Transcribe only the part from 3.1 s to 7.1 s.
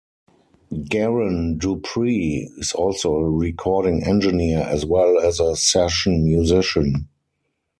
a recording engineer as well as a session musician.